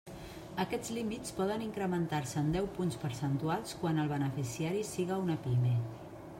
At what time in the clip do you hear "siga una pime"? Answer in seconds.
4.95-5.75